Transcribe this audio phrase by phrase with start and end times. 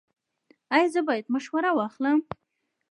[0.75, 2.19] ایا زه باید مشوره واخلم؟